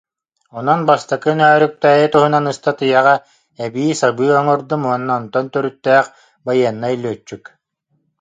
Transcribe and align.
Онон 0.57 0.81
Бастакы 0.89 1.31
Нөөрүктээйи 1.39 2.07
туһунан 2.13 2.45
ыстатыйаҕа 2.53 3.15
эбии-сабыы 3.65 4.29
оҥордум 4.39 4.81
уонна 4.87 5.13
онтон 5.19 5.45
төрүттээх 5.53 6.05
байыаннай 6.45 6.93
лүөччүк 7.03 7.43